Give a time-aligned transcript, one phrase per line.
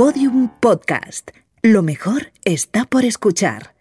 [0.00, 1.30] Podium Podcast.
[1.60, 3.74] Lo mejor está por escuchar.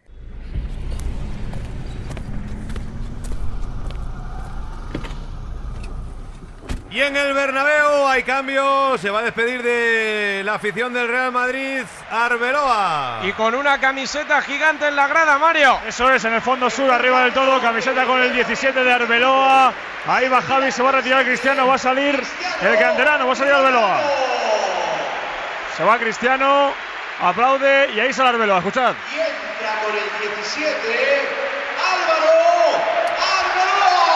[6.92, 11.32] Y en el Bernabéu hay cambio, se va a despedir de la afición del Real
[11.32, 13.22] Madrid, Arbeloa.
[13.24, 15.80] Y con una camiseta gigante en la grada, Mario.
[15.88, 19.74] Eso es, en el fondo sur, arriba del todo, camiseta con el 17 de Arbeloa.
[20.06, 22.22] Ahí va Javi, se va a retirar Cristiano, va a salir
[22.62, 24.02] el canterano, va a salir Arbeloa.
[25.80, 26.72] Se va Cristiano,
[27.22, 28.94] aplaude y ahí sale Arbeloa, escuchad.
[29.16, 30.76] Y entra por el 17,
[31.94, 32.36] Álvaro
[33.40, 34.10] Arbeloa.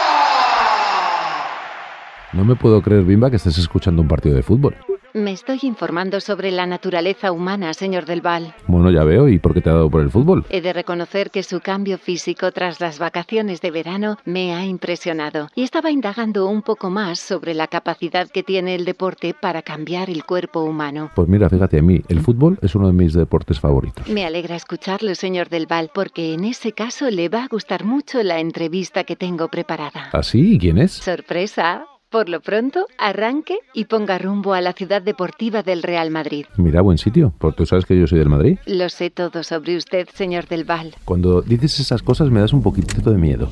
[2.34, 4.76] No me puedo creer, Bimba, que estés escuchando un partido de fútbol.
[5.16, 8.52] Me estoy informando sobre la naturaleza humana, señor Del Val.
[8.66, 9.28] Bueno, ya veo.
[9.28, 10.44] ¿Y por qué te ha dado por el fútbol?
[10.50, 15.50] He de reconocer que su cambio físico tras las vacaciones de verano me ha impresionado
[15.54, 20.10] y estaba indagando un poco más sobre la capacidad que tiene el deporte para cambiar
[20.10, 21.12] el cuerpo humano.
[21.14, 24.08] Pues mira, fíjate, a mí el fútbol es uno de mis deportes favoritos.
[24.08, 28.20] Me alegra escucharlo, señor Del Val, porque en ese caso le va a gustar mucho
[28.24, 30.10] la entrevista que tengo preparada.
[30.12, 30.54] ¿Ah, sí?
[30.54, 30.90] ¿Y quién es?
[30.90, 31.86] Sorpresa.
[32.14, 36.46] Por lo pronto, arranque y ponga rumbo a la ciudad deportiva del Real Madrid.
[36.56, 37.32] Mira, buen sitio.
[37.38, 38.56] Porque tú sabes que yo soy del Madrid.
[38.66, 40.94] Lo sé todo sobre usted, señor Del Val.
[41.04, 43.50] Cuando dices esas cosas me das un poquitito de miedo.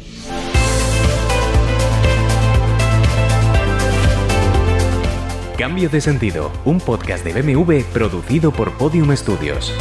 [5.59, 9.75] Cambio de sentido, un podcast de BMW producido por Podium Studios.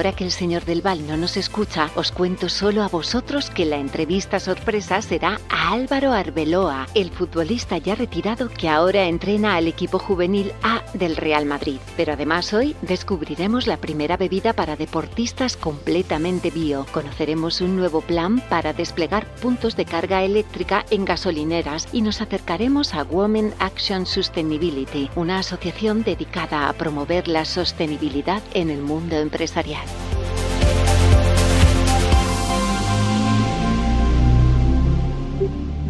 [0.00, 3.66] Ahora que el señor Del Val no nos escucha, os cuento solo a vosotros que
[3.66, 9.68] la entrevista sorpresa será a Álvaro Arbeloa, el futbolista ya retirado que ahora entrena al
[9.68, 11.76] equipo juvenil A del Real Madrid.
[11.98, 16.86] Pero además hoy descubriremos la primera bebida para deportistas completamente bio.
[16.92, 22.94] Conoceremos un nuevo plan para desplegar puntos de carga eléctrica en gasolineras y nos acercaremos
[22.94, 29.89] a Women Action Sustainability, una asociación dedicada a promover la sostenibilidad en el mundo empresarial.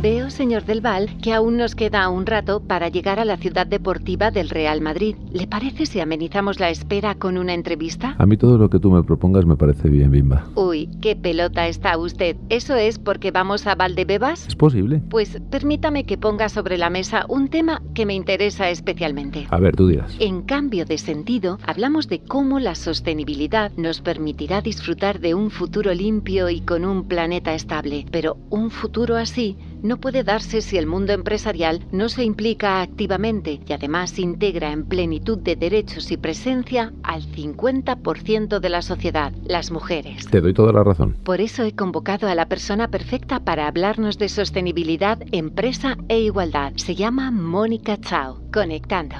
[0.02, 3.66] Veo, señor Del Val, que aún nos queda un rato para llegar a la ciudad
[3.66, 5.14] deportiva del Real Madrid.
[5.30, 8.14] ¿Le parece si amenizamos la espera con una entrevista?
[8.16, 10.46] A mí todo lo que tú me propongas me parece bien, Bimba.
[10.54, 12.36] Uy, qué pelota está usted.
[12.48, 14.48] ¿Eso es porque vamos a Valdebebas?
[14.48, 15.02] ¿Es posible?
[15.10, 19.48] Pues permítame que ponga sobre la mesa un tema que me interesa especialmente.
[19.50, 20.16] A ver, tú dirás.
[20.18, 25.92] En cambio de sentido, hablamos de cómo la sostenibilidad nos permitirá disfrutar de un futuro
[25.92, 28.06] limpio y con un planeta estable.
[28.10, 33.60] Pero un futuro así no puede darse si el mundo empresarial no se implica activamente
[33.66, 39.70] y además integra en plenitud de derechos y presencia al 50% de la sociedad, las
[39.70, 40.26] mujeres.
[40.26, 41.16] Te doy toda la razón.
[41.24, 46.72] Por eso he convocado a la persona perfecta para hablarnos de sostenibilidad, empresa e igualdad.
[46.76, 49.16] Se llama Mónica Chao, conectando.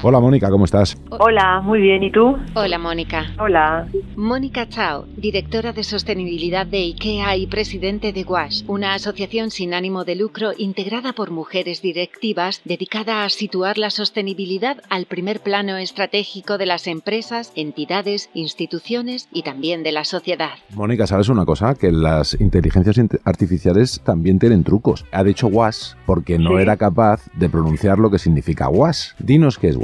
[0.00, 0.96] Hola, Mónica, ¿cómo estás?
[1.10, 2.04] Hola, muy bien.
[2.04, 2.36] ¿Y tú?
[2.54, 3.32] Hola, Mónica.
[3.40, 3.88] Hola.
[4.14, 10.04] Mónica Chao, directora de sostenibilidad de IKEA y presidente de WASH, una asociación sin ánimo
[10.04, 16.58] de lucro integrada por mujeres directivas dedicada a situar la sostenibilidad al primer plano estratégico
[16.58, 20.50] de las empresas, entidades, instituciones y también de la sociedad.
[20.76, 21.74] Mónica, ¿sabes una cosa?
[21.74, 25.04] Que las inteligencias int- artificiales también tienen trucos.
[25.10, 26.62] Ha dicho WAS porque no Sí.
[26.62, 29.16] era capaz de pronunciar lo que significa WAS.
[29.18, 29.76] Dinos qué es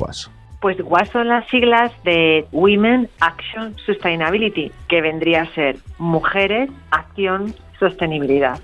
[0.60, 7.54] Pues WAS son las siglas de Women Action Sustainability, que vendría a ser Mujeres, Acción,
[7.78, 8.58] Sostenibilidad.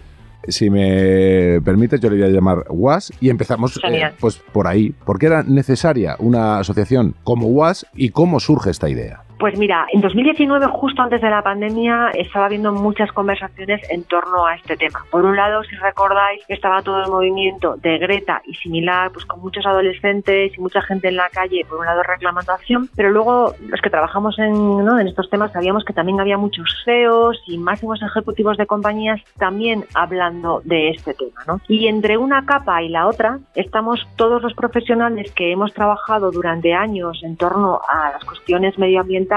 [0.48, 4.94] Si me permites, yo le voy a llamar WAS y empezamos eh, pues por ahí.
[5.04, 9.22] ¿Por qué era necesaria una asociación como WAS y cómo surge esta idea?
[9.40, 14.46] Pues mira, en 2019, justo antes de la pandemia, estaba habiendo muchas conversaciones en torno
[14.46, 15.02] a este tema.
[15.10, 19.40] Por un lado, si recordáis, estaba todo el movimiento de Greta y similar, pues con
[19.40, 23.54] muchos adolescentes y mucha gente en la calle, por un lado reclamando acción, pero luego
[23.66, 25.00] los que trabajamos en, ¿no?
[25.00, 29.86] en estos temas sabíamos que también había muchos CEOs y máximos ejecutivos de compañías también
[29.94, 31.40] hablando de este tema.
[31.46, 31.62] ¿no?
[31.66, 36.74] Y entre una capa y la otra, estamos todos los profesionales que hemos trabajado durante
[36.74, 39.29] años en torno a las cuestiones medioambientales,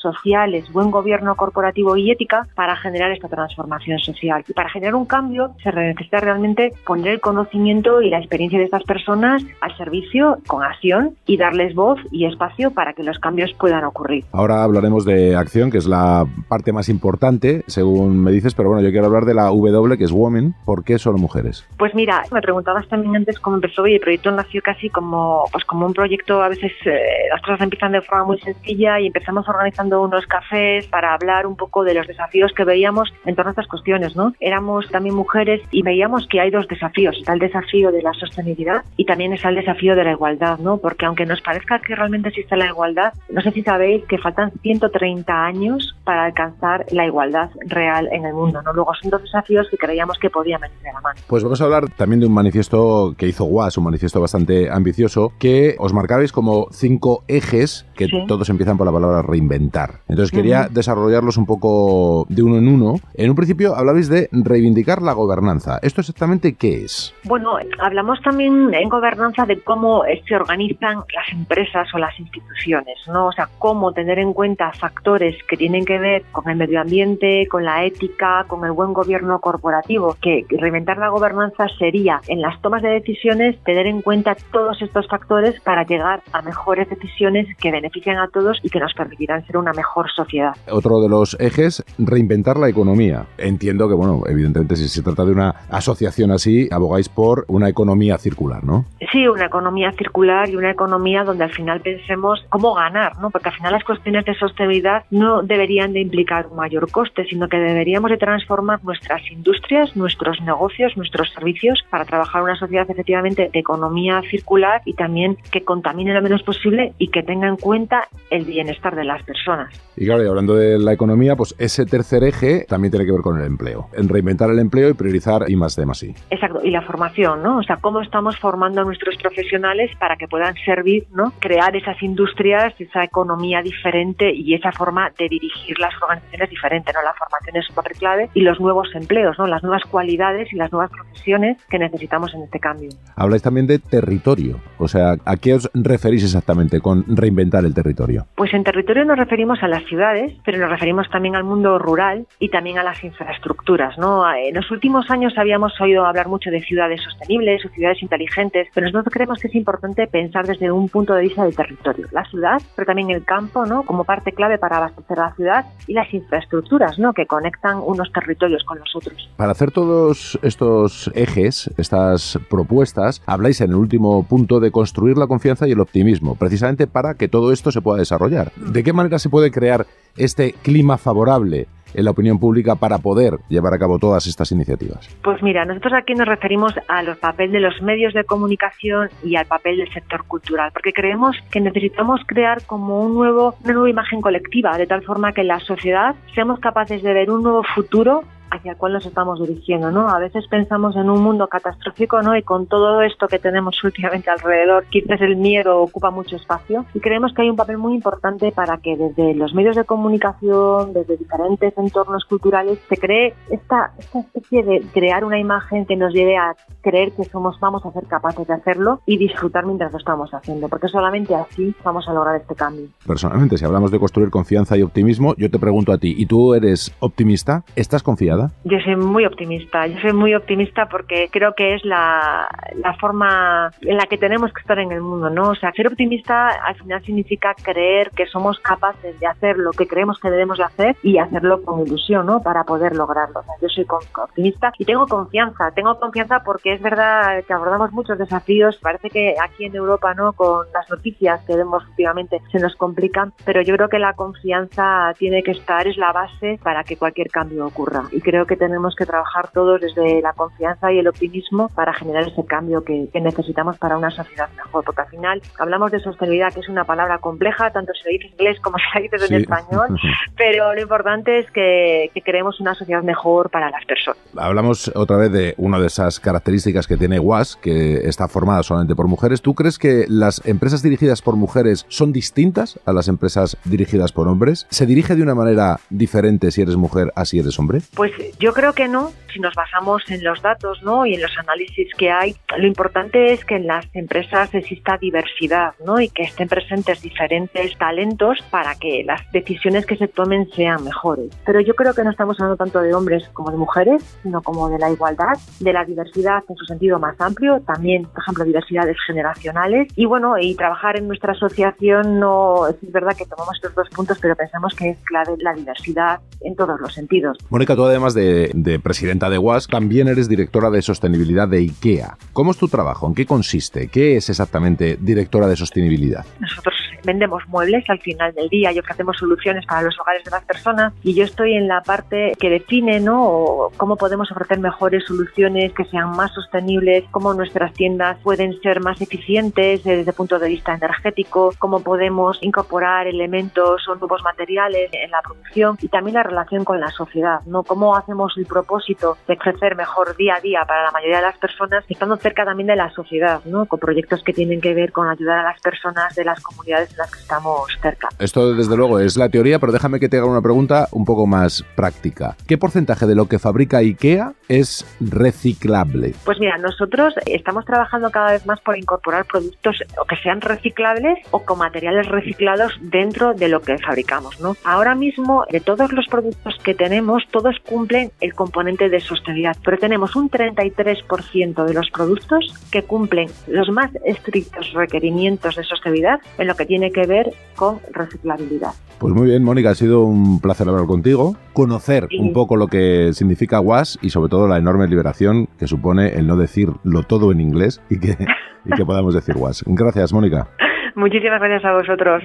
[0.00, 4.44] sociales, buen gobierno corporativo y ética para generar esta transformación social.
[4.48, 8.66] Y para generar un cambio se necesita realmente poner el conocimiento y la experiencia de
[8.66, 13.52] estas personas al servicio con acción y darles voz y espacio para que los cambios
[13.58, 14.24] puedan ocurrir.
[14.32, 18.82] Ahora hablaremos de acción, que es la parte más importante, según me dices, pero bueno,
[18.82, 20.54] yo quiero hablar de la W, que es Women.
[20.64, 21.66] ¿Por qué solo mujeres?
[21.78, 25.64] Pues mira, me preguntabas también antes cómo empezó y el proyecto nació casi como, pues
[25.64, 29.39] como un proyecto, a veces eh, las cosas empiezan de forma muy sencilla y empezamos
[29.48, 33.52] organizando unos cafés para hablar un poco de los desafíos que veíamos en torno a
[33.52, 34.32] estas cuestiones, ¿no?
[34.40, 38.84] Éramos también mujeres y veíamos que hay dos desafíos, está el desafío de la sostenibilidad
[38.96, 40.78] y también está el desafío de la igualdad, ¿no?
[40.78, 44.52] Porque aunque nos parezca que realmente existe la igualdad, no sé si sabéis que faltan
[44.62, 48.72] 130 años para alcanzar la igualdad real en el mundo, ¿no?
[48.72, 51.20] Luego son dos desafíos que creíamos que podían venir de la mano.
[51.26, 55.32] Pues vamos a hablar también de un manifiesto que hizo WAS, un manifiesto bastante ambicioso,
[55.38, 58.24] que os marcabais como cinco ejes que Sí.
[58.26, 60.00] todos empiezan por la palabra reinventar.
[60.08, 62.94] Entonces quería desarrollarlos un poco de uno en uno.
[63.14, 65.78] En un principio hablabais de reivindicar la gobernanza.
[65.82, 67.14] ¿Esto exactamente qué es?
[67.24, 73.26] Bueno, hablamos también en gobernanza de cómo se organizan las empresas o las instituciones, ¿no?
[73.26, 77.46] O sea, cómo tener en cuenta factores que tienen que ver con el medio ambiente,
[77.48, 82.60] con la ética, con el buen gobierno corporativo, que reinventar la gobernanza sería en las
[82.60, 87.70] tomas de decisiones tener en cuenta todos estos factores para llegar a mejores decisiones que
[87.70, 90.54] benefician a todos y que nos permitirán ser una mejor sociedad.
[90.70, 93.26] Otro de los ejes, reinventar la economía.
[93.38, 98.18] Entiendo que, bueno, evidentemente si se trata de una asociación así, abogáis por una economía
[98.18, 98.84] circular, ¿no?
[99.10, 103.30] Sí, una economía circular y una economía donde al final pensemos cómo ganar, ¿no?
[103.30, 107.48] Porque al final las cuestiones de sostenibilidad no deberían de implicar un mayor coste, sino
[107.48, 113.50] que deberíamos de transformar nuestras industrias, nuestros negocios, nuestros servicios para trabajar una sociedad efectivamente
[113.52, 118.08] de economía circular y también que contamine lo menos posible y que tenga en cuenta
[118.30, 119.72] el bienestar de las personas.
[119.96, 123.20] Y claro, y hablando de la economía, pues ese tercer eje también tiene que ver
[123.20, 123.88] con el empleo.
[123.92, 126.14] En reinventar el empleo y priorizar I más D más I.
[126.30, 127.58] Exacto, y la formación, ¿no?
[127.58, 131.32] O sea, cómo estamos formando a nuestros profesionales para que puedan servir, ¿no?
[131.38, 137.02] Crear esas industrias, esa economía diferente y esa forma de dirigir las organizaciones diferente, ¿no?
[137.02, 139.46] La formación es un papel clave y los nuevos empleos, ¿no?
[139.46, 142.90] Las nuevas cualidades y las nuevas profesiones que necesitamos en este cambio.
[143.16, 144.60] Habláis también de territorio.
[144.78, 148.26] O sea, ¿a qué os referís exactamente con reinventar el territorio?
[148.34, 152.26] Pues en territorio nos referimos a las ciudades, pero nos referimos también al mundo rural
[152.38, 154.22] y también a las infraestructuras, ¿no?
[154.34, 158.86] En los últimos años habíamos oído hablar mucho de ciudades sostenibles o ciudades inteligentes, pero
[158.86, 162.60] nosotros creemos que es importante pensar desde un punto de vista del territorio, la ciudad,
[162.76, 163.82] pero también el campo, ¿no?
[163.84, 167.12] Como parte clave para abastecer a la ciudad y las infraestructuras, ¿no?
[167.12, 169.30] Que conectan unos territorios con los otros.
[169.36, 175.26] Para hacer todos estos ejes, estas propuestas, habláis en el último punto de construir la
[175.26, 178.52] confianza y el optimismo, precisamente para que todo esto se pueda desarrollar.
[178.54, 179.86] ¿De qué manera se puede crear
[180.16, 185.08] este clima favorable en la opinión pública para poder llevar a cabo todas estas iniciativas?
[185.22, 189.46] Pues mira, nosotros aquí nos referimos al papel de los medios de comunicación y al
[189.46, 194.20] papel del sector cultural, porque creemos que necesitamos crear como un nuevo, una nueva imagen
[194.20, 198.22] colectiva, de tal forma que en la sociedad seamos capaces de ver un nuevo futuro
[198.50, 200.08] hacia el cual nos estamos dirigiendo, ¿no?
[200.08, 202.36] A veces pensamos en un mundo catastrófico, ¿no?
[202.36, 207.00] Y con todo esto que tenemos últimamente alrededor, quizás el miedo ocupa mucho espacio y
[207.00, 211.16] creemos que hay un papel muy importante para que desde los medios de comunicación, desde
[211.16, 216.36] diferentes entornos culturales, se cree esta, esta especie de crear una imagen que nos lleve
[216.36, 220.32] a creer que somos, vamos a ser capaces de hacerlo y disfrutar mientras lo estamos
[220.32, 222.88] haciendo, porque solamente así vamos a lograr este cambio.
[223.06, 226.54] Personalmente, si hablamos de construir confianza y optimismo, yo te pregunto a ti, ¿y tú
[226.54, 227.64] eres optimista?
[227.76, 228.39] ¿Estás confiada?
[228.64, 233.70] Yo soy muy optimista, yo soy muy optimista porque creo que es la, la forma
[233.82, 235.50] en la que tenemos que estar en el mundo, ¿no?
[235.50, 239.86] O sea, ser optimista al final significa creer que somos capaces de hacer lo que
[239.86, 242.42] creemos que debemos de hacer y hacerlo con ilusión, ¿no?
[242.42, 243.40] Para poder lograrlo.
[243.40, 247.92] O sea, yo soy optimista y tengo confianza, tengo confianza porque es verdad que abordamos
[247.92, 250.32] muchos desafíos, parece que aquí en Europa, ¿no?
[250.32, 255.12] Con las noticias que vemos últimamente se nos complican, pero yo creo que la confianza
[255.18, 258.04] tiene que estar, es la base para que cualquier cambio ocurra.
[258.12, 262.28] Y creo que tenemos que trabajar todos desde la confianza y el optimismo para generar
[262.28, 264.84] ese cambio que, que necesitamos para una sociedad mejor.
[264.84, 268.32] Porque al final hablamos de sostenibilidad, que es una palabra compleja, tanto se dice en
[268.34, 269.34] inglés como se dice Sí.
[269.34, 269.88] en español,
[270.36, 274.20] pero lo importante es que, que creemos una sociedad mejor para las personas.
[274.36, 278.94] Hablamos otra vez de una de esas características que tiene WAS, que está formada solamente
[278.94, 279.42] por mujeres.
[279.42, 284.28] ¿Tú crees que las empresas dirigidas por mujeres son distintas a las empresas dirigidas por
[284.28, 284.66] hombres?
[284.70, 287.80] ¿Se dirige de una manera diferente si eres mujer a si eres hombre?
[287.94, 291.06] Pues yo creo que no, si nos basamos en los datos ¿no?
[291.06, 292.36] y en los análisis que hay.
[292.56, 296.00] Lo importante es que en las empresas exista diversidad ¿no?
[296.00, 301.30] y que estén presentes diferentes talentos para que las decisiones que se tomen sean mejores.
[301.44, 304.68] Pero yo creo que no estamos hablando tanto de hombres como de mujeres, sino como
[304.68, 308.96] de la igualdad, de la diversidad en su sentido más amplio, también, por ejemplo, diversidades
[309.06, 309.88] generacionales.
[309.96, 314.18] Y bueno, y trabajar en nuestra asociación no es verdad que tomamos estos dos puntos,
[314.20, 317.38] pero pensamos que es clave la diversidad en todos los sentidos.
[317.50, 322.16] Mónica, tú además de, de presidenta de WAS, también eres directora de sostenibilidad de IKEA.
[322.32, 323.06] ¿Cómo es tu trabajo?
[323.06, 323.88] ¿En qué consiste?
[323.88, 326.24] ¿Qué es exactamente directora de sostenibilidad?
[326.40, 326.74] Nosotros
[327.04, 330.92] vendemos muebles al final del día y ofrecemos soluciones para los hogares de las personas
[331.02, 333.68] y yo estoy en la parte que define ¿no?
[333.76, 339.00] cómo podemos ofrecer mejores soluciones que sean más sostenibles, cómo nuestras tiendas pueden ser más
[339.00, 345.10] eficientes desde el punto de vista energético, cómo podemos incorporar elementos o nuevos materiales en
[345.10, 347.62] la producción y también la relación con la sociedad, ¿no?
[347.62, 351.38] Cómo hacemos el propósito de crecer mejor día a día para la mayoría de las
[351.38, 353.66] personas, estando cerca también de la sociedad, ¿no?
[353.66, 356.98] Con proyectos que tienen que ver con ayudar a las personas de las comunidades en
[356.98, 358.08] las que estamos cerca.
[358.18, 361.26] Esto desde luego es la teoría, pero déjame que te haga una pregunta un poco
[361.26, 362.36] más práctica.
[362.46, 366.14] ¿Qué porcentaje de lo que fabrica IKEA es reciclable?
[366.24, 371.18] Pues mira, nosotros estamos trabajando cada vez más por incorporar productos o que sean reciclables
[371.30, 374.56] o con materiales reciclados dentro de lo que fabricamos, ¿no?
[374.64, 379.78] Ahora mismo de todos los productos que tenemos, todos cumplen el componente de sostenibilidad, pero
[379.78, 386.46] tenemos un 33% de los productos que cumplen los más estrictos requerimientos de sostenibilidad en
[386.46, 388.72] lo que tiene que ver con reciclabilidad.
[388.98, 393.12] Pues muy bien, Mónica, ha sido un placer hablar contigo, conocer un poco lo que
[393.12, 397.40] significa WAS y sobre todo la enorme liberación que supone el no decirlo todo en
[397.40, 398.16] inglés y que,
[398.64, 399.64] y que podamos decir WAS.
[399.66, 400.48] Gracias, Mónica.
[400.94, 402.22] Muchísimas gracias a vosotros.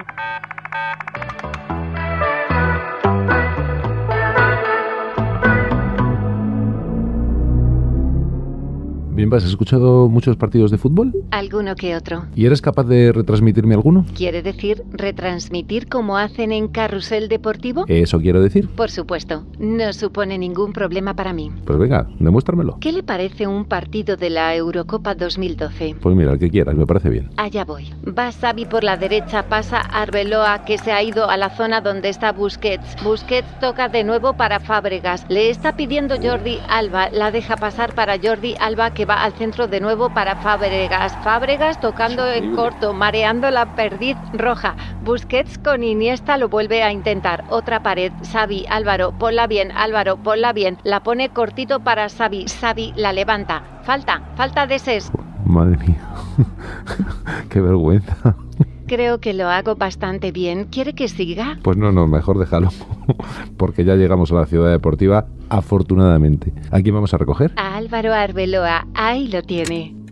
[9.16, 11.10] Bien, ¿has escuchado muchos partidos de fútbol?
[11.30, 12.26] Alguno que otro.
[12.34, 14.04] ¿Y eres capaz de retransmitirme alguno?
[14.14, 17.86] ¿Quiere decir retransmitir como hacen en Carrusel Deportivo?
[17.88, 18.68] Eso quiero decir.
[18.68, 21.50] Por supuesto, no supone ningún problema para mí.
[21.64, 22.76] Pues venga, demuéstramelo.
[22.78, 25.96] ¿Qué le parece un partido de la Eurocopa 2012?
[25.98, 27.30] Pues mira, el que quieras, me parece bien.
[27.38, 27.94] Allá voy.
[28.06, 32.10] Va Xavi por la derecha, pasa Arbeloa que se ha ido a la zona donde
[32.10, 33.02] está Busquets.
[33.02, 35.24] Busquets toca de nuevo para Fábregas.
[35.30, 39.66] Le está pidiendo Jordi Alba, la deja pasar para Jordi Alba que va al centro
[39.68, 41.16] de nuevo para Fábregas.
[41.22, 44.76] Fábregas tocando en corto, mareando la perdiz roja.
[45.02, 47.44] Busquets con Iniesta lo vuelve a intentar.
[47.48, 48.12] Otra pared.
[48.30, 49.72] Xavi, Álvaro, ponla bien.
[49.72, 50.78] Álvaro, ponla bien.
[50.82, 52.46] La pone cortito para Xavi.
[52.46, 53.62] Xavi la levanta.
[53.84, 55.10] Falta, falta de ses.
[55.44, 56.02] Madre mía.
[57.48, 58.34] Qué vergüenza.
[58.86, 60.64] Creo que lo hago bastante bien.
[60.64, 61.58] ¿Quiere que siga?
[61.62, 62.70] Pues no, no, mejor déjalo.
[63.56, 66.52] Porque ya llegamos a la ciudad deportiva, afortunadamente.
[66.70, 67.52] ¿A quién vamos a recoger?
[67.56, 68.86] A Álvaro Arbeloa.
[68.94, 70.05] Ahí lo tiene.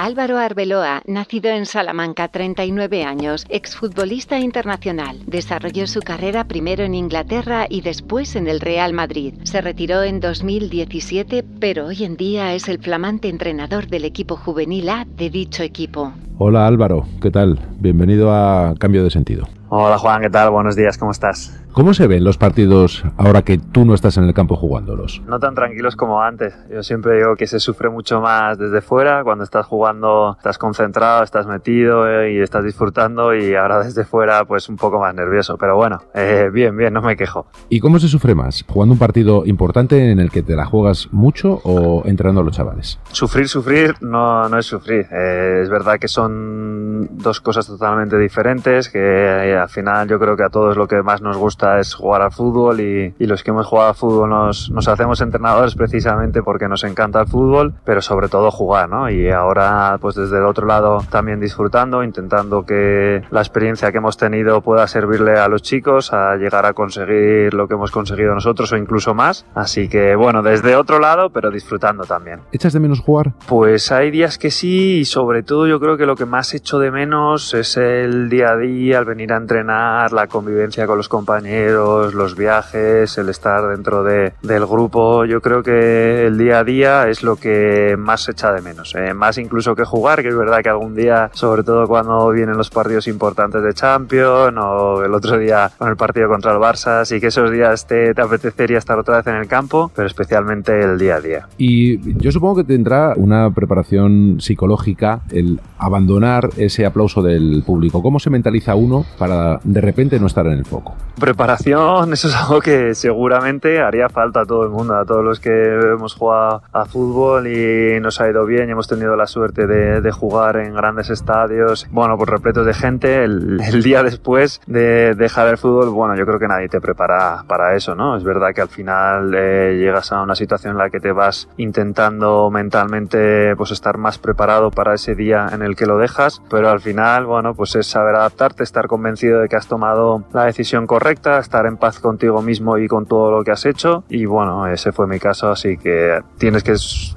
[0.00, 5.18] Álvaro Arbeloa, nacido en Salamanca, 39 años, exfutbolista internacional.
[5.26, 9.34] Desarrolló su carrera primero en Inglaterra y después en el Real Madrid.
[9.42, 14.88] Se retiró en 2017, pero hoy en día es el flamante entrenador del equipo juvenil
[14.88, 16.12] A de dicho equipo.
[16.38, 17.58] Hola Álvaro, ¿qué tal?
[17.80, 19.48] Bienvenido a Cambio de Sentido.
[19.68, 20.50] Hola Juan, ¿qué tal?
[20.50, 21.60] Buenos días, ¿cómo estás?
[21.72, 25.22] ¿Cómo se ven los partidos ahora que tú no estás en el campo jugándolos?
[25.26, 26.54] No tan tranquilos como antes.
[26.72, 29.22] Yo siempre digo que se sufre mucho más desde fuera.
[29.22, 33.34] Cuando estás jugando, estás concentrado, estás metido eh, y estás disfrutando.
[33.34, 35.56] Y ahora desde fuera, pues un poco más nervioso.
[35.56, 37.46] Pero bueno, eh, bien, bien, no me quejo.
[37.68, 38.64] ¿Y cómo se sufre más?
[38.66, 42.56] ¿Jugando un partido importante en el que te la juegas mucho o entrenando a los
[42.56, 42.98] chavales?
[43.12, 45.06] Sufrir, sufrir no, no es sufrir.
[45.12, 48.88] Eh, es verdad que son dos cosas totalmente diferentes.
[48.88, 52.22] Que al final yo creo que a todos lo que más nos gusta es jugar
[52.22, 56.42] al fútbol y, y, los que hemos jugado al fútbol nos, nos, hacemos entrenadores precisamente
[56.42, 59.10] porque nos encanta el fútbol, pero sobre todo jugar, ¿no?
[59.10, 64.16] Y ahora pues desde el otro lado también disfrutando, intentando que la experiencia que hemos
[64.16, 68.72] tenido pueda servirle a los chicos a llegar a conseguir lo que hemos conseguido nosotros
[68.72, 69.46] o incluso más.
[69.54, 72.40] Así que bueno, desde otro lado, pero disfrutando también.
[72.52, 73.32] ¿Echas de menos jugar?
[73.46, 76.78] Pues hay días que sí y sobre todo yo creo que lo que más echo
[76.78, 81.08] de menos es el día a día, el venir a entrenar, la convivencia con los
[81.08, 85.24] compañeros, los viajes, el estar dentro de, del grupo.
[85.24, 88.94] Yo creo que el día a día es lo que más se echa de menos,
[88.94, 89.14] ¿eh?
[89.14, 92.70] más incluso que jugar, que es verdad que algún día, sobre todo cuando vienen los
[92.70, 97.20] partidos importantes de Champions o el otro día con el partido contra el Barça, sí
[97.20, 100.98] que esos días te, te apetecería estar otra vez en el campo, pero especialmente el
[100.98, 101.48] día a día.
[101.56, 108.02] Y yo supongo que tendrá una preparación psicológica el abandonar ese aplauso del público.
[108.02, 110.94] ¿Cómo se mentaliza uno para de repente no estar en el foco?
[111.38, 115.38] Preparación, eso es algo que seguramente haría falta a todo el mundo, a todos los
[115.38, 119.68] que hemos jugado a fútbol y nos ha ido bien y hemos tenido la suerte
[119.68, 123.22] de, de jugar en grandes estadios, bueno, pues repletos de gente.
[123.22, 127.44] El, el, día después de dejar el fútbol, bueno, yo creo que nadie te prepara
[127.46, 128.16] para eso, ¿no?
[128.16, 131.48] Es verdad que al final eh, llegas a una situación en la que te vas
[131.56, 136.68] intentando mentalmente pues estar más preparado para ese día en el que lo dejas, pero
[136.68, 140.88] al final, bueno, pues es saber adaptarte, estar convencido de que has tomado la decisión
[140.88, 144.04] correcta estar en paz contigo mismo y con todo lo que has hecho.
[144.08, 146.74] Y bueno, ese fue mi caso, así que tienes que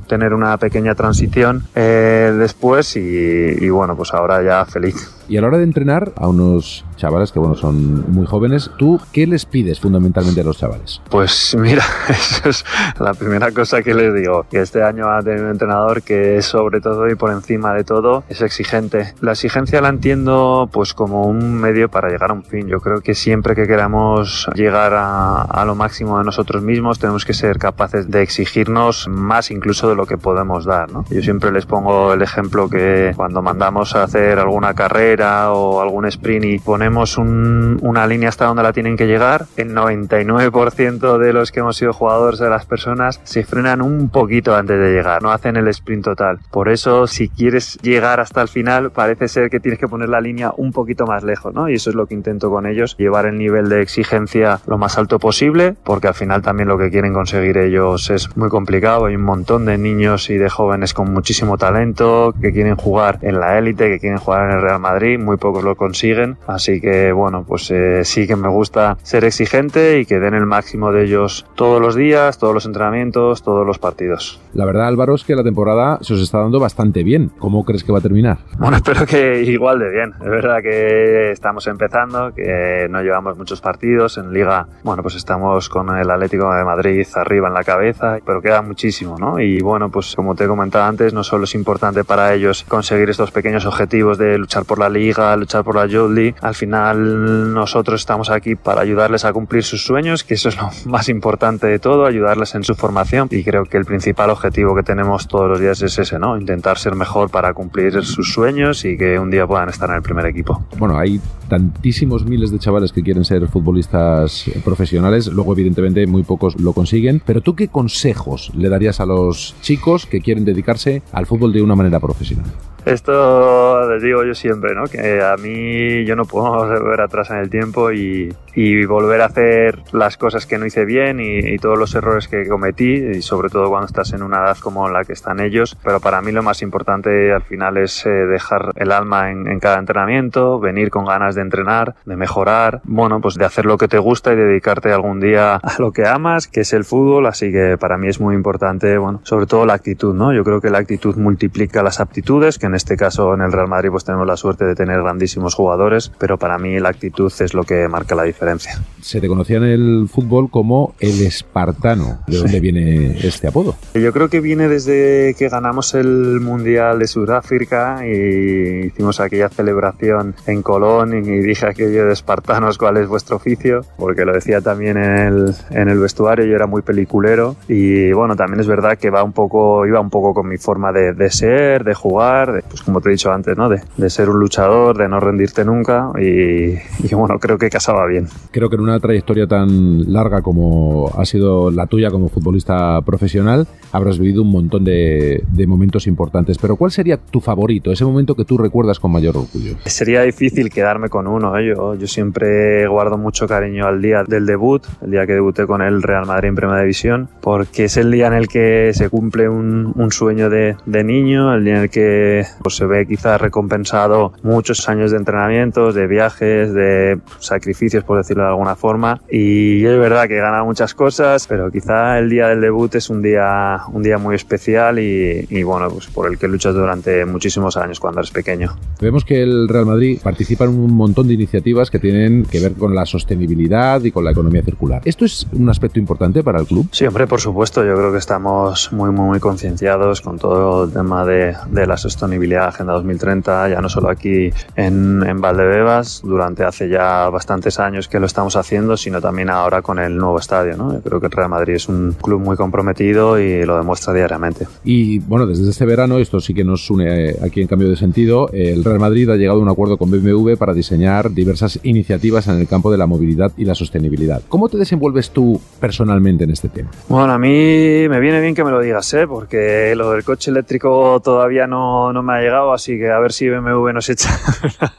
[0.07, 5.20] tener una pequeña transición eh, después y bueno, pues ahora ya feliz.
[5.31, 8.99] Y a la hora de entrenar a unos chavales que bueno son muy jóvenes, ¿tú
[9.13, 11.01] qué les pides fundamentalmente a los chavales?
[11.09, 12.65] Pues mira, eso es
[12.99, 16.47] la primera cosa que les digo, que este año ha tenido un entrenador que es
[16.47, 19.13] sobre todo y por encima de todo es exigente.
[19.21, 22.67] La exigencia la entiendo pues como un medio para llegar a un fin.
[22.67, 27.23] Yo creo que siempre que queramos llegar a, a lo máximo de nosotros mismos tenemos
[27.23, 30.91] que ser capaces de exigirnos más incluso de lo que podemos dar.
[30.91, 31.05] ¿no?
[31.09, 36.05] Yo siempre les pongo el ejemplo que cuando mandamos a hacer alguna carrera o algún
[36.05, 41.51] sprint y ponemos una línea hasta donde la tienen que llegar, el 99% de los
[41.51, 45.31] que hemos sido jugadores de las personas se frenan un poquito antes de llegar, no
[45.31, 46.39] hacen el sprint total.
[46.51, 50.21] Por eso, si quieres llegar hasta el final, parece ser que tienes que poner la
[50.21, 51.69] línea un poquito más lejos, ¿no?
[51.69, 54.97] Y eso es lo que intento con ellos, llevar el nivel de exigencia lo más
[54.97, 59.05] alto posible, porque al final también lo que quieren conseguir ellos es muy complicado.
[59.05, 63.39] Hay un montón de niños y de jóvenes con muchísimo talento que quieren jugar en
[63.39, 67.11] la élite, que quieren jugar en el Real Madrid muy pocos lo consiguen, así que
[67.11, 71.05] bueno, pues eh, sí que me gusta ser exigente y que den el máximo de
[71.05, 74.39] ellos todos los días, todos los entrenamientos, todos los partidos.
[74.53, 77.31] La verdad, Álvaro, es que la temporada se os está dando bastante bien.
[77.39, 78.37] ¿Cómo crees que va a terminar?
[78.59, 80.13] Bueno, espero que igual de bien.
[80.21, 84.67] Es verdad que estamos empezando, que no llevamos muchos partidos en Liga.
[84.83, 89.17] Bueno, pues estamos con el Atlético de Madrid arriba en la cabeza, pero queda muchísimo,
[89.17, 89.39] ¿no?
[89.39, 93.09] Y bueno, pues como te he comentado antes, no solo es importante para ellos conseguir
[93.09, 98.01] estos pequeños objetivos de luchar por la Liga, luchar por la Youth al final nosotros
[98.01, 101.79] estamos aquí para ayudarles a cumplir sus sueños, que eso es lo más importante de
[101.79, 105.47] todo, ayudarles en su formación y creo que el principal objetivo objetivo que tenemos todos
[105.47, 106.37] los días es ese, ¿no?
[106.37, 110.01] Intentar ser mejor para cumplir sus sueños y que un día puedan estar en el
[110.01, 110.65] primer equipo.
[110.79, 116.59] Bueno, hay tantísimos miles de chavales que quieren ser futbolistas profesionales, luego evidentemente muy pocos
[116.59, 121.25] lo consiguen, pero tú qué consejos le darías a los chicos que quieren dedicarse al
[121.27, 122.47] fútbol de una manera profesional?
[122.85, 124.85] Esto les digo yo siempre, ¿no?
[124.85, 129.25] Que a mí yo no puedo volver atrás en el tiempo y, y volver a
[129.25, 133.49] hacer las cosas que no hice bien y, todos los errores que cometí y sobre
[133.49, 135.77] todo cuando estás en una edad como la que están ellos.
[135.83, 139.59] Pero para mí lo más importante al final es eh, dejar el alma en, en,
[139.59, 143.87] cada entrenamiento, venir con ganas de entrenar, de mejorar, bueno, pues de hacer lo que
[143.87, 147.27] te gusta y dedicarte algún día a lo que amas, que es el fútbol.
[147.27, 150.33] Así que para mí es muy importante, bueno, sobre todo la actitud, ¿no?
[150.33, 153.67] Yo creo que la actitud multiplica las aptitudes, que en este caso en el Real
[153.67, 157.53] Madrid pues tenemos la suerte de tener grandísimos jugadores, pero para mí la actitud es
[157.53, 158.81] lo que marca la diferencia.
[159.01, 162.19] Se te conocía en el fútbol como el espartano.
[162.27, 163.75] ¿De dónde viene este apodo?
[163.93, 170.35] Yo creo que viene desde que ganamos el Mundial de Sudáfrica y hicimos aquella celebración
[170.47, 173.81] en Colón y dije aquello de espartanos, ¿cuál es vuestro oficio?
[173.97, 178.35] Porque lo decía también en el, en el vestuario, yo era muy peliculero y bueno,
[178.37, 181.29] también es verdad que va un poco, iba un poco con mi forma de, de
[181.29, 183.69] ser, de jugar, de, pues como te he dicho antes, ¿no?
[183.69, 188.05] De, de, ser un luchador, de no rendirte nunca y, y, bueno, creo que casaba
[188.07, 188.27] bien.
[188.51, 193.67] Creo que en una trayectoria tan larga como ha sido la tuya como futbolista profesional,
[193.91, 198.35] habrás vivido un montón de, de momentos importantes, pero ¿cuál sería tu favorito, ese momento
[198.35, 199.75] que tú recuerdas con mayor orgullo?
[199.85, 201.67] Sería difícil quedarme con uno, ¿eh?
[201.67, 205.81] yo, yo siempre guardo mucho cariño al día del debut, el día que debuté con
[205.81, 209.49] el Real Madrid en Primera División, porque es el día en el que se cumple
[209.49, 213.39] un, un sueño de, de niño, el día en el que pues se ve quizás
[213.39, 219.21] recompensado muchos años de entrenamientos, de viajes, de sacrificios, por decirlo de alguna forma.
[219.29, 223.21] Y es verdad que gana muchas cosas, pero quizá el día del debut es un
[223.21, 227.77] día, un día muy especial y, y bueno, pues por el que luchas durante muchísimos
[227.77, 228.75] años cuando eres pequeño.
[228.99, 232.73] Vemos que el Real Madrid participa en un montón de iniciativas que tienen que ver
[232.73, 235.01] con la sostenibilidad y con la economía circular.
[235.05, 236.87] ¿Esto es un aspecto importante para el club?
[236.91, 237.83] Sí, hombre, por supuesto.
[237.83, 241.97] Yo creo que estamos muy, muy, muy concienciados con todo el tema de, de la
[241.97, 248.07] sostenibilidad Agenda 2030, ya no solo aquí en, en Valdebebas, durante hace ya bastantes años
[248.07, 250.75] que lo estamos haciendo, sino también ahora con el nuevo estadio.
[250.77, 250.93] ¿no?
[250.93, 254.67] Yo creo que el Real Madrid es un club muy comprometido y lo demuestra diariamente.
[254.83, 258.49] Y bueno, desde este verano, esto sí que nos une aquí en cambio de sentido,
[258.51, 262.59] el Real Madrid ha llegado a un acuerdo con BMW para diseñar diversas iniciativas en
[262.59, 264.41] el campo de la movilidad y la sostenibilidad.
[264.47, 266.89] ¿Cómo te desenvuelves tú personalmente en este tema?
[267.07, 269.27] Bueno, a mí me viene bien que me lo digas, ¿eh?
[269.27, 273.19] porque lo del coche eléctrico todavía no, no me me ha llegado, así que a
[273.19, 274.29] ver si BMW nos echa,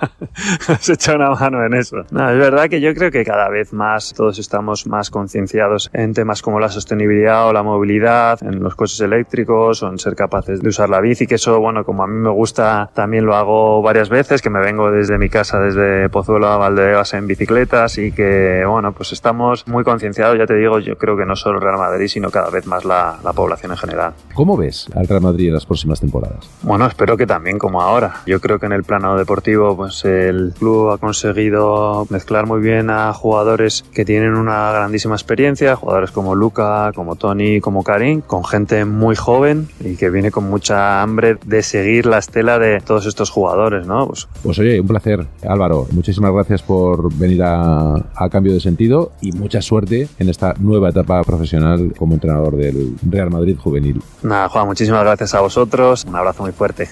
[0.69, 1.97] nos echa una mano en eso.
[2.11, 6.15] No, es verdad que yo creo que cada vez más todos estamos más concienciados en
[6.15, 10.61] temas como la sostenibilidad o la movilidad, en los coches eléctricos o en ser capaces
[10.61, 13.83] de usar la bici, que eso, bueno, como a mí me gusta, también lo hago
[13.83, 18.13] varias veces, que me vengo desde mi casa, desde Pozuelo a Valdebebas en bicicletas y
[18.13, 21.65] que, bueno, pues estamos muy concienciados, ya te digo, yo creo que no solo el
[21.65, 24.13] Real Madrid, sino cada vez más la, la población en general.
[24.35, 26.49] ¿Cómo ves al Real Madrid en las próximas temporadas?
[26.63, 28.23] Bueno, espero que también como ahora.
[28.27, 32.91] Yo creo que en el plano deportivo, pues el club ha conseguido mezclar muy bien
[32.91, 38.45] a jugadores que tienen una grandísima experiencia, jugadores como Luca, como Tony, como Karim, con
[38.45, 43.07] gente muy joven y que viene con mucha hambre de seguir la estela de todos
[43.07, 44.07] estos jugadores, ¿no?
[44.07, 45.87] Pues, pues oye, un placer, Álvaro.
[45.93, 50.91] Muchísimas gracias por venir a, a Cambio de Sentido y mucha suerte en esta nueva
[50.91, 54.03] etapa profesional como entrenador del Real Madrid Juvenil.
[54.23, 56.05] Nada, Juan, muchísimas gracias a vosotros.
[56.05, 56.89] Un abrazo muy fuerte.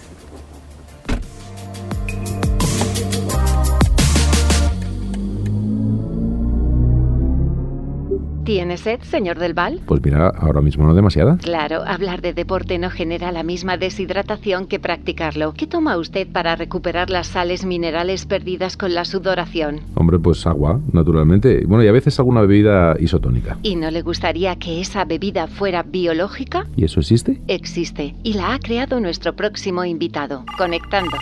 [8.60, 9.80] ¿Tiene sed, señor Del Val?
[9.86, 11.38] Pues mira, ahora mismo no demasiada.
[11.38, 15.54] Claro, hablar de deporte no genera la misma deshidratación que practicarlo.
[15.54, 19.80] ¿Qué toma usted para recuperar las sales minerales perdidas con la sudoración?
[19.94, 21.64] Hombre, pues agua, naturalmente.
[21.66, 23.56] Bueno, y a veces alguna bebida isotónica.
[23.62, 26.66] ¿Y no le gustaría que esa bebida fuera biológica?
[26.76, 27.40] ¿Y eso existe?
[27.48, 30.44] Existe, y la ha creado nuestro próximo invitado.
[30.58, 31.16] Conectando.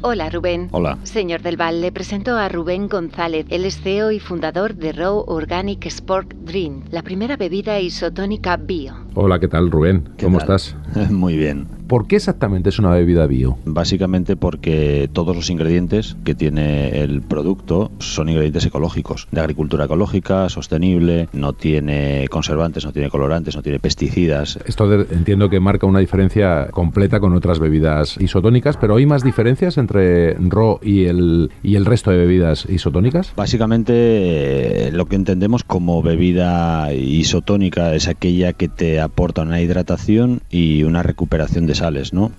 [0.00, 0.68] Hola Rubén.
[0.70, 0.96] Hola.
[1.02, 3.46] Señor Del Val, le presento a Rubén González.
[3.50, 8.94] Él es CEO y fundador de Raw Organic Sport Drink, la primera bebida isotónica bio.
[9.14, 10.08] Hola, ¿qué tal Rubén?
[10.20, 10.76] ¿Cómo estás?
[11.10, 11.77] Muy bien.
[11.88, 13.56] ¿Por qué exactamente es una bebida bio?
[13.64, 20.50] Básicamente porque todos los ingredientes que tiene el producto son ingredientes ecológicos, de agricultura ecológica,
[20.50, 24.58] sostenible, no tiene conservantes, no tiene colorantes, no tiene pesticidas.
[24.66, 29.78] Esto entiendo que marca una diferencia completa con otras bebidas isotónicas, pero ¿hay más diferencias
[29.78, 33.32] entre RO y el, y el resto de bebidas isotónicas?
[33.34, 40.42] Básicamente eh, lo que entendemos como bebida isotónica es aquella que te aporta una hidratación
[40.50, 41.77] y una recuperación de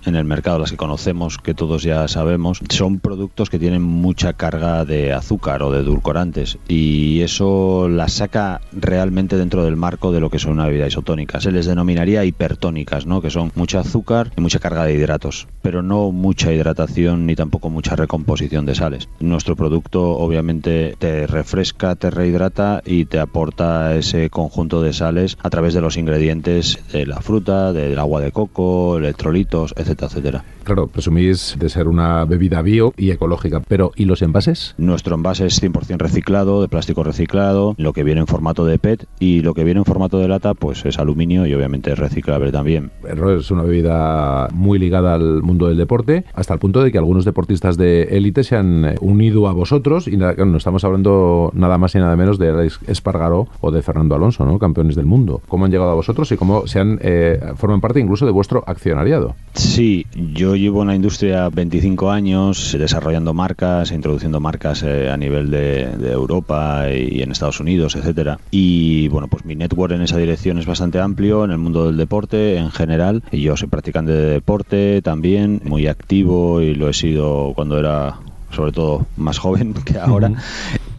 [0.04, 4.32] En el mercado, las que conocemos, que todos ya sabemos, son productos que tienen mucha
[4.32, 10.20] carga de azúcar o de edulcorantes y eso las saca realmente dentro del marco de
[10.20, 11.40] lo que son una bebida isotónica.
[11.40, 13.06] Se les denominaría hipertónicas.
[13.20, 17.68] Que son mucho azúcar y mucha carga de hidratos, pero no mucha hidratación ni tampoco
[17.68, 19.08] mucha recomposición de sales.
[19.20, 25.50] Nuestro producto obviamente te refresca, te rehidrata y te aporta ese conjunto de sales a
[25.50, 28.98] través de los ingredientes de la fruta, del agua de coco,
[29.36, 30.44] etcétera, etcétera.
[30.64, 34.74] Claro, presumís de ser una bebida bio y ecológica, pero ¿y los envases?
[34.78, 39.06] Nuestro envase es 100% reciclado, de plástico reciclado, lo que viene en formato de PET
[39.18, 42.52] y lo que viene en formato de lata pues es aluminio y obviamente es reciclable
[42.52, 42.90] también.
[43.04, 47.24] Es una bebida muy ligada al mundo del deporte, hasta el punto de que algunos
[47.24, 51.98] deportistas de élite se han unido a vosotros y no estamos hablando nada más y
[51.98, 54.58] nada menos de Alex Espargaró o de Fernando Alonso, ¿no?
[54.58, 55.40] campeones del mundo.
[55.48, 58.64] ¿Cómo han llegado a vosotros y cómo se han eh, forman parte incluso de vuestro
[58.66, 59.19] accionariado?
[59.54, 65.50] Sí, yo llevo en la industria 25 años desarrollando marcas, introduciendo marcas eh, a nivel
[65.50, 68.38] de, Europa y en Estados Unidos, etcétera.
[68.50, 71.96] Y bueno, pues mi network en esa dirección es bastante amplio en el mundo del
[71.96, 73.22] deporte en general.
[73.32, 78.18] Yo soy practicante de deporte también, muy activo y lo he sido cuando era
[78.52, 80.32] sobre todo más joven que ahora,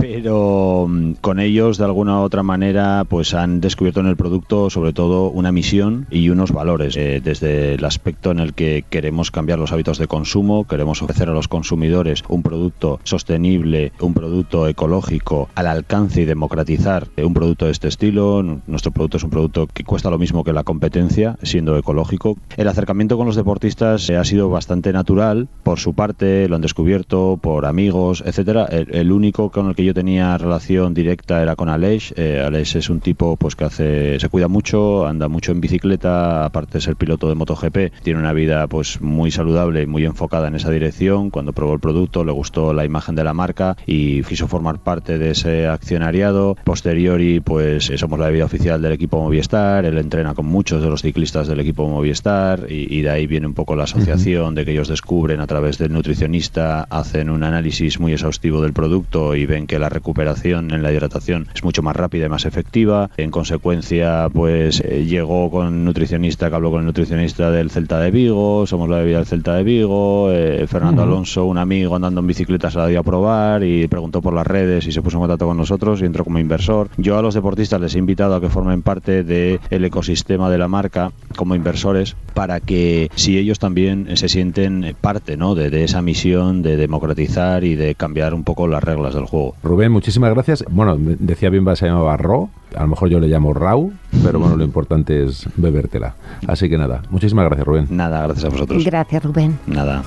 [0.01, 4.69] pero mm, con ellos de alguna u otra manera pues han descubierto en el producto
[4.69, 9.29] sobre todo una misión y unos valores eh, desde el aspecto en el que queremos
[9.29, 14.67] cambiar los hábitos de consumo, queremos ofrecer a los consumidores un producto sostenible, un producto
[14.67, 18.43] ecológico al alcance y democratizar eh, un producto de este estilo.
[18.67, 22.37] Nuestro producto es un producto que cuesta lo mismo que la competencia, siendo ecológico.
[22.57, 26.61] El acercamiento con los deportistas eh, ha sido bastante natural, por su parte lo han
[26.61, 28.65] descubierto por amigos, etcétera.
[28.65, 32.13] El, único con el que yo tenía relación directa era con Aleix.
[32.15, 36.45] Eh, Aleix es un tipo pues que hace, se cuida mucho, anda mucho en bicicleta,
[36.45, 40.47] aparte de ser piloto de MotoGP, tiene una vida pues muy saludable y muy enfocada
[40.47, 41.29] en esa dirección.
[41.29, 45.17] Cuando probó el producto le gustó la imagen de la marca y quiso formar parte
[45.17, 46.55] de ese accionariado.
[46.63, 51.01] Posteriori pues somos la bebida oficial del equipo Movistar, él entrena con muchos de los
[51.01, 54.87] ciclistas del equipo Movistar y, de ahí viene un poco la asociación de que ellos
[54.87, 59.79] descubren a través del nutricionista, hacen un análisis muy exhaustivo del producto y ven que
[59.81, 63.09] la recuperación en la hidratación es mucho más rápida y más efectiva.
[63.17, 68.11] En consecuencia, pues eh, llegó con nutricionista que habló con el nutricionista del Celta de
[68.11, 72.27] Vigo, somos la bebida del Celta de Vigo, eh, Fernando Alonso, un amigo andando en
[72.27, 75.21] bicicleta se la dio a probar y preguntó por las redes y se puso en
[75.21, 76.89] contacto con nosotros y entró como inversor.
[76.97, 80.67] Yo a los deportistas les he invitado a que formen parte del ecosistema de la
[80.67, 85.55] marca como inversores para que si ellos también se sienten parte ¿no?
[85.55, 89.55] de, de esa misión de democratizar y de cambiar un poco las reglas del juego.
[89.71, 90.65] Rubén, muchísimas gracias.
[90.69, 94.57] Bueno, decía Bimba se llamaba Ro, a lo mejor yo le llamo Rau, pero bueno,
[94.57, 96.13] lo importante es bebértela.
[96.45, 97.87] Así que nada, muchísimas gracias Rubén.
[97.89, 98.83] Nada, gracias a vosotros.
[98.83, 99.57] Gracias, Rubén.
[99.67, 100.03] Nada.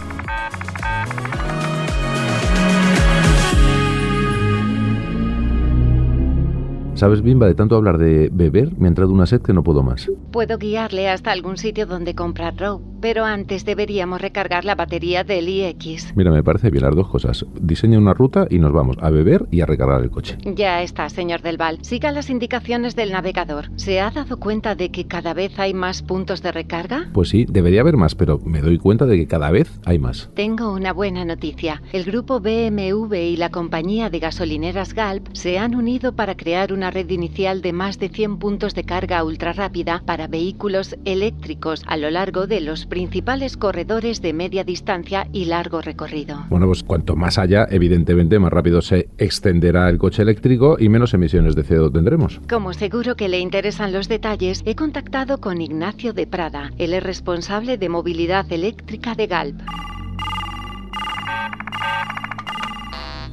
[6.95, 9.83] ¿Sabes, Bimba, de tanto hablar de beber, me ha entrado una sed que no puedo
[9.83, 10.11] más.
[10.31, 15.47] Puedo guiarle hasta algún sitio donde comprar Row, pero antes deberíamos recargar la batería del
[15.47, 16.17] iX.
[16.17, 17.45] Mira, me parece bien las dos cosas.
[17.61, 20.39] Diseña una ruta y nos vamos a beber y a recargar el coche.
[20.43, 21.81] Ya está, señor Del Val.
[21.83, 23.69] Siga las indicaciones del navegador.
[23.77, 27.11] ¿Se ha dado cuenta de que cada vez hay más puntos de recarga?
[27.13, 30.31] Pues sí, debería haber más, pero me doy cuenta de que cada vez hay más.
[30.33, 31.83] Tengo una buena noticia.
[31.93, 36.91] El grupo BMW y la compañía de gasolineras Galp se han unido para crear una
[36.91, 41.99] red inicial de más de 100 puntos de carga ultra rápida para vehículos eléctricos a
[41.99, 46.45] lo largo de los principales corredores de media distancia y largo recorrido.
[46.49, 51.13] Bueno, pues cuanto más haya, evidentemente más rápido se extenderá el coche eléctrico y menos
[51.13, 52.41] emisiones de CO2 tendremos.
[52.49, 56.71] Como seguro que le interesan los detalles, he contactado con Ignacio de Prada.
[56.79, 59.61] Él es responsable de movilidad eléctrica de Galp.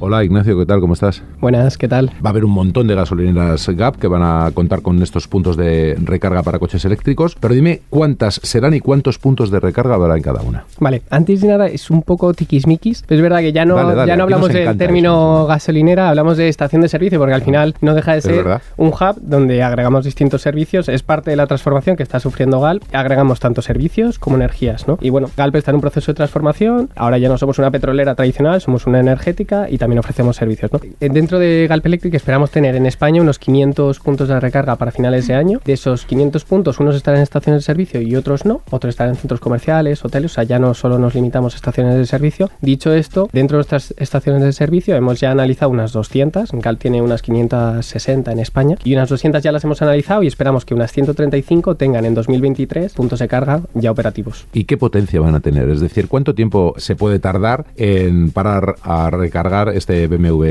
[0.03, 0.81] Hola Ignacio, ¿qué tal?
[0.81, 1.21] ¿Cómo estás?
[1.39, 2.09] Buenas, ¿qué tal?
[2.25, 5.55] Va a haber un montón de gasolineras GAP que van a contar con estos puntos
[5.57, 10.17] de recarga para coches eléctricos, pero dime cuántas serán y cuántos puntos de recarga habrá
[10.17, 10.65] en cada una.
[10.79, 13.05] Vale, antes de nada es un poco tiquismiquis.
[13.07, 16.49] Es verdad que ya no, Dale, dale, ya no hablamos del término gasolinera, hablamos de
[16.49, 20.41] estación de servicio, porque al final no deja de ser un hub donde agregamos distintos
[20.41, 20.89] servicios.
[20.89, 22.81] Es parte de la transformación que está sufriendo Galp.
[22.91, 24.97] Agregamos tanto servicios como energías, ¿no?
[24.99, 26.89] Y bueno, Galp está en un proceso de transformación.
[26.95, 30.79] Ahora ya no somos una petrolera tradicional, somos una energética y también ofrecemos servicios, ¿no?
[30.99, 34.91] Eh, Dentro de Galp Electric esperamos tener en España unos 500 puntos de recarga para
[34.91, 35.59] finales de año.
[35.63, 38.61] De esos 500 puntos, unos estarán en estaciones de servicio y otros no.
[38.69, 40.31] Otros estarán en centros comerciales, hoteles.
[40.31, 42.49] O sea, ya no solo nos limitamos a estaciones de servicio.
[42.61, 46.51] Dicho esto, dentro de nuestras estaciones de servicio hemos ya analizado unas 200.
[46.53, 48.77] Galp tiene unas 560 en España.
[48.83, 52.93] Y unas 200 ya las hemos analizado y esperamos que unas 135 tengan en 2023
[52.93, 54.45] puntos de carga ya operativos.
[54.53, 55.69] ¿Y qué potencia van a tener?
[55.69, 60.45] Es decir, ¿cuánto tiempo se puede tardar en parar a recargar este BMW?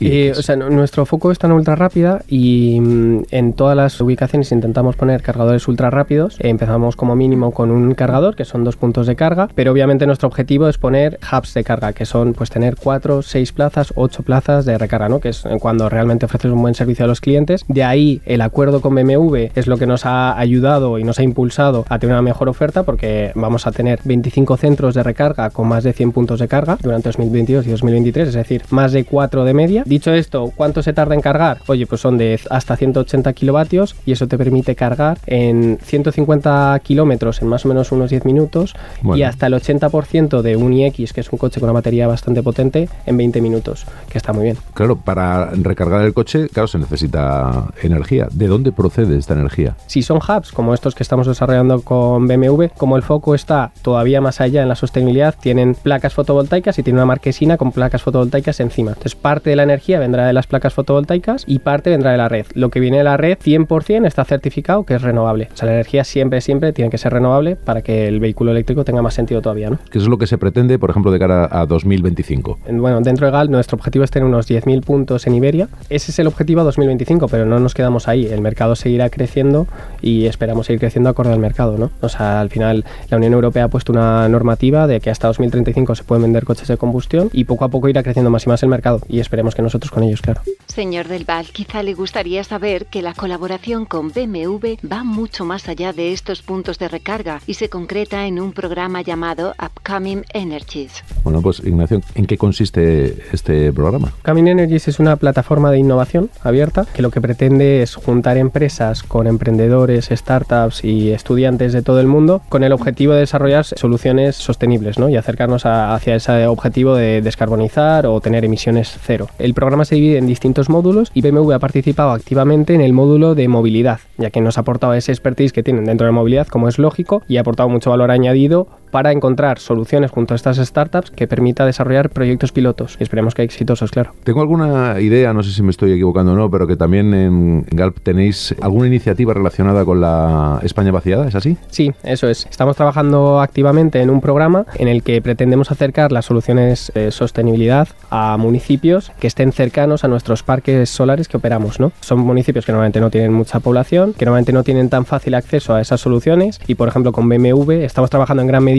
[0.00, 4.00] Eh, o sea, n- nuestro foco es tan ultra rápida y mm, en todas las
[4.00, 6.36] ubicaciones intentamos poner cargadores ultra rápidos.
[6.38, 10.28] Empezamos como mínimo con un cargador, que son dos puntos de carga, pero obviamente nuestro
[10.28, 14.64] objetivo es poner hubs de carga, que son pues tener cuatro, seis plazas, ocho plazas
[14.64, 15.20] de recarga, ¿no?
[15.20, 17.64] Que es cuando realmente ofreces un buen servicio a los clientes.
[17.68, 21.22] De ahí el acuerdo con BMW es lo que nos ha ayudado y nos ha
[21.22, 25.66] impulsado a tener una mejor oferta porque vamos a tener 25 centros de recarga con
[25.68, 29.44] más de 100 puntos de carga durante 2022 y 2023, es decir, más de 4
[29.44, 29.82] de media.
[29.86, 31.58] Dicho esto, ¿cuánto se tarda en cargar?
[31.66, 37.42] Oye, pues son de hasta 180 kilovatios y eso te permite cargar en 150 kilómetros
[37.42, 39.18] en más o menos unos 10 minutos Bueno.
[39.18, 42.42] y hasta el 80% de un iX, que es un coche con una batería bastante
[42.42, 44.56] potente, en 20 minutos, que está muy bien.
[44.74, 48.28] Claro, para recargar el coche, claro, se necesita energía.
[48.32, 49.76] ¿De dónde procede esta energía?
[49.86, 54.20] Si son hubs como estos que estamos desarrollando con BMW, como el foco está todavía
[54.20, 58.47] más allá en la sostenibilidad, tienen placas fotovoltaicas y tienen una marquesina con placas fotovoltaicas
[58.60, 58.90] encima.
[58.92, 62.28] Entonces, parte de la energía vendrá de las placas fotovoltaicas y parte vendrá de la
[62.28, 62.46] red.
[62.54, 65.48] Lo que viene de la red, 100% está certificado que es renovable.
[65.52, 68.84] O sea, la energía siempre, siempre tiene que ser renovable para que el vehículo eléctrico
[68.84, 69.78] tenga más sentido todavía, ¿no?
[69.90, 72.58] ¿Qué es lo que se pretende, por ejemplo, de cara a 2025?
[72.66, 75.68] En- Bueno, dentro de GAL nuestro objetivo es tener unos 10.000 puntos en Iberia.
[75.90, 78.26] Ese es el objetivo a 2025, pero no nos quedamos ahí.
[78.26, 79.66] El mercado seguirá creciendo
[80.00, 81.90] y esperamos seguir creciendo acorde al mercado, ¿no?
[82.00, 85.94] O sea, al final la Unión Europea ha puesto una normativa de que hasta 2035
[85.94, 88.62] se pueden vender coches de combustión y poco a poco irá creciendo más y más
[88.62, 90.40] el mercado y esperemos que nosotros con ellos, claro.
[90.66, 95.68] Señor Del Val, quizá le gustaría saber que la colaboración con BMW va mucho más
[95.68, 101.02] allá de estos puntos de recarga y se concreta en un programa llamado Upcoming Energies.
[101.24, 104.12] Bueno, pues Ignacio, ¿en qué consiste este programa?
[104.22, 109.02] Camin Energies es una plataforma de innovación abierta que lo que pretende es juntar empresas
[109.02, 114.36] con emprendedores, startups y estudiantes de todo el mundo con el objetivo de desarrollar soluciones
[114.36, 115.08] sostenibles ¿no?
[115.08, 119.28] y acercarnos a- hacia ese objetivo de descarbonizar o tener emisiones cero.
[119.38, 123.34] El programa se divide en distintos módulos y BMW ha participado activamente en el módulo
[123.34, 126.68] de movilidad, ya que nos ha aportado ese expertise que tienen dentro de movilidad, como
[126.68, 131.10] es lógico, y ha aportado mucho valor añadido para encontrar soluciones junto a estas startups
[131.10, 134.12] que permita desarrollar proyectos pilotos y esperemos que exitosos, claro.
[134.24, 137.66] Tengo alguna idea, no sé si me estoy equivocando o no, pero que también en
[137.70, 141.56] Galp tenéis alguna iniciativa relacionada con la España vaciada, ¿es así?
[141.68, 142.46] Sí, eso es.
[142.50, 147.88] Estamos trabajando activamente en un programa en el que pretendemos acercar las soluciones de sostenibilidad
[148.10, 151.92] a municipios que estén cercanos a nuestros parques solares que operamos, ¿no?
[152.00, 155.74] Son municipios que normalmente no tienen mucha población, que normalmente no tienen tan fácil acceso
[155.74, 158.77] a esas soluciones y, por ejemplo, con BMW estamos trabajando en gran medida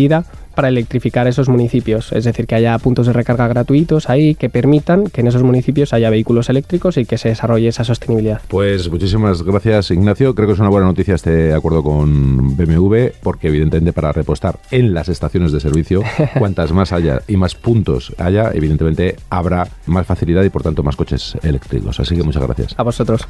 [0.56, 5.06] para electrificar esos municipios, es decir, que haya puntos de recarga gratuitos ahí que permitan
[5.06, 8.42] que en esos municipios haya vehículos eléctricos y que se desarrolle esa sostenibilidad.
[8.48, 13.48] Pues muchísimas gracias Ignacio, creo que es una buena noticia este acuerdo con BMW porque
[13.48, 16.04] evidentemente para repostar en las estaciones de servicio,
[16.38, 20.96] cuantas más haya y más puntos haya, evidentemente habrá más facilidad y por tanto más
[20.96, 22.00] coches eléctricos.
[22.00, 22.76] Así que muchas gracias.
[22.78, 23.28] A vosotros.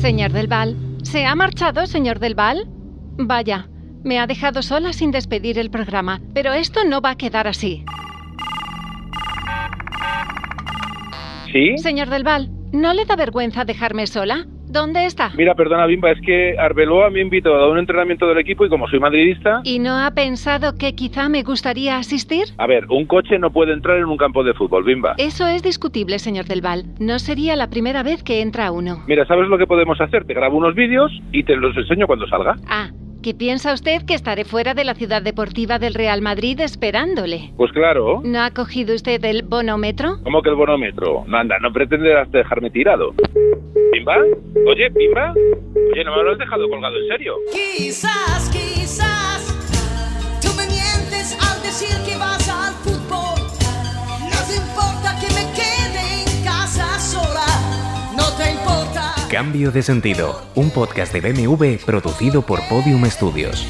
[0.00, 2.66] Señor del Val, ¿se ha marchado, señor del Val?
[3.18, 3.68] Vaya,
[4.02, 7.84] me ha dejado sola sin despedir el programa, pero esto no va a quedar así.
[11.52, 11.76] ¿Sí?
[11.76, 14.46] Señor del Val, ¿no le da vergüenza dejarme sola?
[14.70, 15.32] ¿Dónde está?
[15.36, 18.86] Mira, perdona, Bimba, es que Arbeloa me invitó a un entrenamiento del equipo y como
[18.86, 19.62] soy madridista...
[19.64, 22.44] ¿Y no ha pensado que quizá me gustaría asistir?
[22.56, 25.14] A ver, un coche no puede entrar en un campo de fútbol, Bimba.
[25.18, 26.84] Eso es discutible, señor del Val.
[27.00, 29.02] No sería la primera vez que entra uno.
[29.08, 30.24] Mira, ¿sabes lo que podemos hacer?
[30.24, 32.54] Te grabo unos vídeos y te los enseño cuando salga.
[32.68, 32.90] Ah,
[33.22, 37.52] ¿qué piensa usted que estaré fuera de la ciudad deportiva del Real Madrid esperándole?
[37.56, 38.20] Pues claro.
[38.24, 40.18] ¿No ha cogido usted el bonómetro?
[40.22, 41.24] ¿Cómo que el bonómetro?
[41.26, 43.12] No, anda, no pretenderás dejarme tirado.
[43.92, 44.16] ¿Bimba?
[44.66, 45.32] Oye, Bimba.
[45.92, 47.34] Oye, no me lo has dejado colgado, en serio.
[47.52, 49.54] Quizás, quizás,
[50.40, 53.40] tú me mientes al decir que vas al fútbol.
[54.30, 57.46] No te importa que me quede en casa sola.
[58.16, 59.19] No te importa.
[59.30, 63.64] Cambio de sentido, un podcast de BMW producido por Podium Studios.